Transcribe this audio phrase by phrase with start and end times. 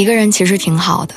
[0.00, 1.14] 一个人其实挺好的。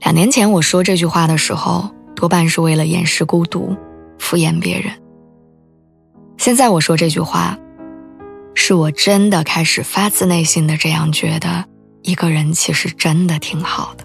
[0.00, 3.74] 两年前我说这句话的时候，多半是为了掩饰孤独，
[4.18, 4.92] 敷衍别人。
[6.36, 7.58] 现在我说这句话，
[8.54, 11.64] 是我真的开始发自内心的这样觉得，
[12.02, 14.04] 一个人其实真的挺好的。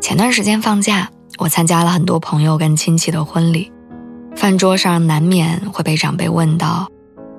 [0.00, 3.72] 前段时间放假，我参加了很多朋友跟亲戚的婚礼，
[4.36, 6.88] 饭桌上难免会被长辈问到。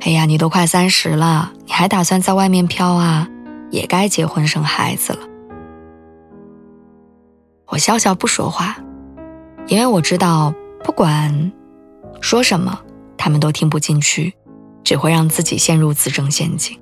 [0.02, 3.28] 哎呀，你都快三十了，你还打算在外面飘啊？
[3.70, 5.20] 也该结婚生孩子了。
[7.68, 8.78] 我笑笑不说话，
[9.68, 11.52] 因为我知道，不管
[12.22, 12.80] 说什么，
[13.18, 14.34] 他们都听不进去，
[14.84, 16.80] 只会让自己陷入自证陷阱。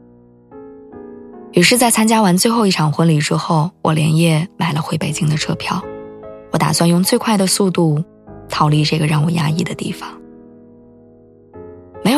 [1.51, 5.83] 于是，在参加完最后一场婚礼之后，我连夜买了回北京的车票，
[6.51, 8.01] 我打算用最快的速度
[8.47, 10.07] 逃离这个让我压抑的地方。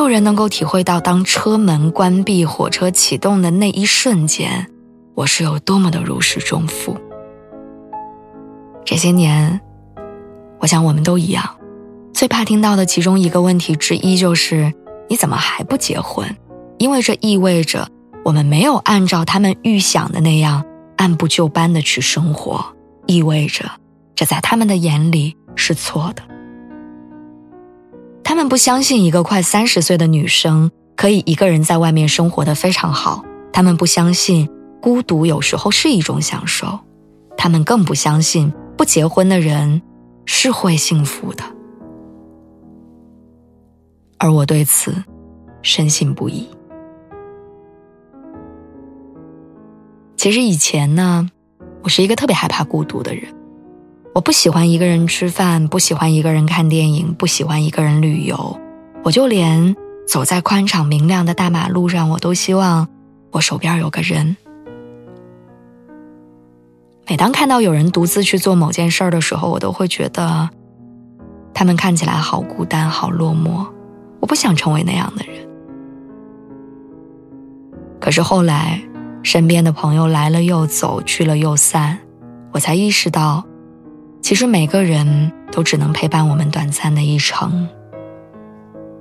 [0.10, 4.68] 人能够体会到，当车门关闭、火车启动的那一瞬间，
[5.16, 6.98] 我是有多么的如释重负。
[8.84, 9.62] 这些年，
[10.60, 11.58] 我想我们都一样，
[12.14, 14.74] 最怕听到的其中一个问题之一就是
[15.10, 16.28] ：“你怎么还不结婚？”
[16.80, 17.88] 因为这意味着
[18.23, 20.66] 我们没有按照他们预想的那样
[20.98, 22.66] 按部就班的去生活，
[23.06, 23.70] 意味着
[24.16, 26.23] 这在他们的眼里是错的。
[28.30, 34.48] 他们不相信一个快三十岁的女生可以一个人在外面生活的非常好，他们不相信
[34.80, 36.80] 孤独有时候是一种享受，
[37.36, 39.82] 他们更不相信不结婚的人
[40.28, 41.44] 是会幸福的。
[44.20, 44.94] 而我对此
[45.64, 46.48] 深信不疑。
[50.18, 51.28] 其实以前呢，
[51.82, 53.39] 我是一个特别害怕孤独的人。
[54.14, 58.59] 我不喜欢一个人吃饭，不喜欢一个人看电影，不喜欢一个人旅游。
[59.03, 59.75] 我就连
[60.08, 62.87] 走在宽敞明亮的大马路上，我都希望
[63.31, 64.36] 我手边有个人。
[67.08, 70.49] 每当看到有人独自去做某件事的时候，我都会觉得
[71.53, 73.65] 他们看起来好孤单、好落寞。
[74.20, 75.47] 我不想成为那样的人。
[78.02, 78.81] 可是后来，
[79.23, 81.97] 身边的朋友来了又走，去了又散，
[82.52, 83.45] 我才意识到。
[84.30, 87.67] 其实每个人都只能陪伴我们短暂的一程，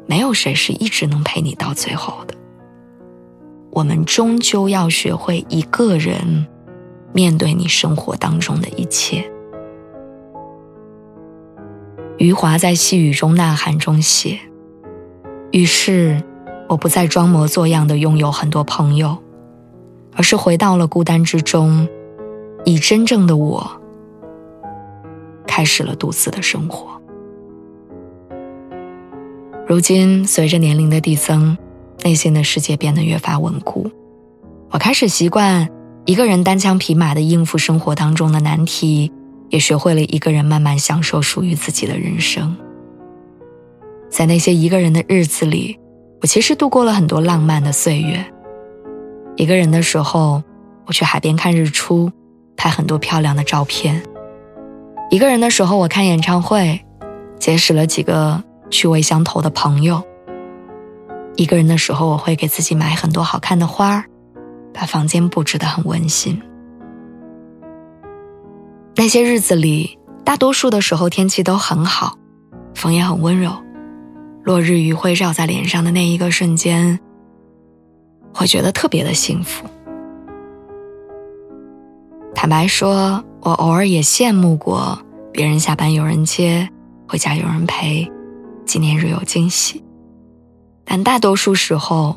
[0.06, 2.34] 没有谁是一直能陪你到最后的。
[3.69, 6.47] 我们终究要学会一个人
[7.12, 9.31] 面对你生活当中的一切。
[12.17, 14.38] 余华在《细雨中呐喊》中写
[15.53, 16.22] ：“于是，
[16.71, 19.19] 我不再装模作样的拥有很多朋友，
[20.17, 21.87] 而是回到了孤单之中，
[22.65, 23.71] 以真正的我。”
[25.58, 27.02] 开始了独自的生活。
[29.66, 31.58] 如今，随着年龄的递增，
[32.04, 33.91] 内心的世界变得越发稳固。
[34.70, 35.69] 我开始习惯
[36.04, 39.10] 一个人单枪匹马的应付生活当中的难题，
[39.48, 42.56] 也学会了一个人慢慢享受属于自己的人生。
[44.08, 45.76] 在那些一个人的日子里，
[46.20, 48.25] 我其实度过了很多浪漫的岁月。
[49.34, 50.40] 一个人的时候，
[50.86, 52.12] 我去海边看日出，
[52.56, 54.00] 拍很多漂亮的照片。
[55.10, 56.84] 一个人的时候，我看演唱会，
[57.38, 60.02] 结识了几个趣味相投的朋友。
[61.34, 64.04] 一个人的时候，我会给自己买很多好看的花儿，
[64.74, 66.38] 把房间布置得很温馨。
[68.96, 72.19] 那些日子里，大多数的时候天气都很好，
[72.75, 73.52] 风也很温柔，
[74.43, 77.00] 落日余晖照在脸上的那一个瞬间，
[78.34, 79.64] 会觉得特别的幸福。
[82.40, 83.25] 坦白说。
[83.40, 84.99] 我偶尔也羡慕过
[85.32, 86.69] 别人下班有人接，
[87.08, 88.08] 回家有人陪，
[88.64, 89.82] 纪念日有惊喜。
[90.85, 92.17] 但大多数时候，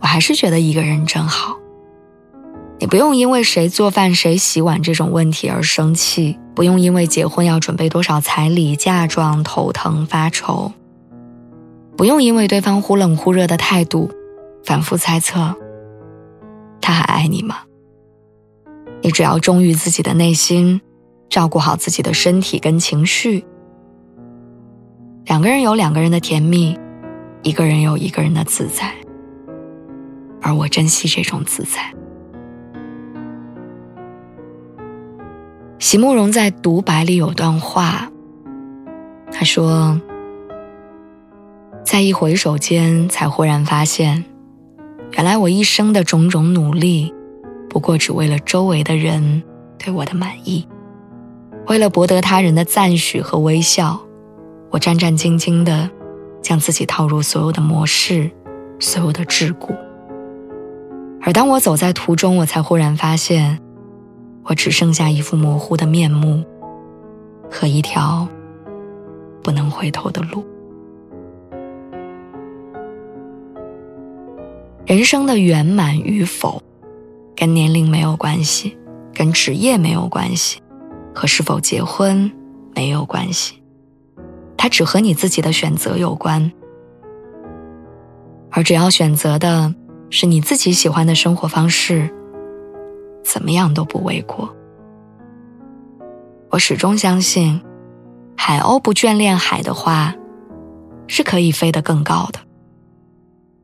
[0.00, 1.56] 我还是觉得一个人真好。
[2.80, 10.72] 你不用因为谁做饭谁洗碗这种问题而生气，不用因为结婚要准备多少彩礼嫁妆头疼发愁，
[11.96, 14.10] 不用因为对方忽冷忽热的态度
[14.64, 15.54] 反复猜测，
[16.80, 17.58] 他还爱你吗？
[19.04, 20.80] 你只要忠于自己的内心，
[21.28, 23.44] 照顾好自己的身体跟情绪。
[25.26, 26.74] 两个人有两个人的甜蜜，
[27.42, 28.90] 一个人有一个人的自在。
[30.40, 31.92] 而我珍惜这种自在。
[35.78, 38.10] 席慕容在独白里有段话，
[39.30, 40.00] 他说
[41.84, 44.24] ：“在一回首间，才忽然发现，
[45.12, 47.12] 原来我一生的种种努力，
[47.74, 49.42] 不过只为了周围的人
[49.76, 50.64] 对我的满意，
[51.66, 54.00] 为了博得他人的赞许和微笑，
[54.70, 55.90] 我战战兢兢的
[56.40, 58.30] 将自己套入所有的模式，
[58.78, 59.76] 所有的桎梏。
[61.20, 63.58] 而当我走在途中，我才忽然发现。”
[64.46, 66.44] 我只剩下一副模糊的面目，
[67.50, 68.28] 和一条
[69.42, 70.44] 不能回头的路。
[74.84, 76.62] 人生的圆满与否，
[77.36, 78.76] 跟年龄没有关系，
[79.12, 80.60] 跟职业没有关系，
[81.14, 82.30] 和是否结婚
[82.74, 83.62] 没有关系，
[84.56, 86.50] 它只和你自己的选择有关。
[88.50, 89.74] 而只要选择的
[90.10, 92.08] 是你自己喜欢的生活方式。
[93.24, 94.54] 怎么样都不为过。
[96.50, 97.60] 我始终相信，
[98.36, 100.14] 海鸥不眷恋海的话，
[101.08, 102.38] 是可以飞得更高的。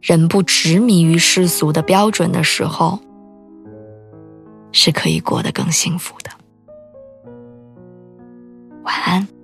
[0.00, 2.99] 人不执迷于世俗的标准的时候，
[4.72, 6.31] 是可以过得更幸福的。
[8.82, 9.39] 晚安。